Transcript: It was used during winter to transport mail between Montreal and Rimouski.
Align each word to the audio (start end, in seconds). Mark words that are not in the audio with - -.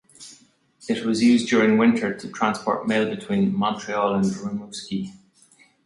It 0.89 1.05
was 1.05 1.21
used 1.21 1.47
during 1.47 1.77
winter 1.77 2.11
to 2.11 2.27
transport 2.31 2.87
mail 2.87 3.07
between 3.07 3.55
Montreal 3.55 4.15
and 4.15 4.25
Rimouski. 4.25 5.13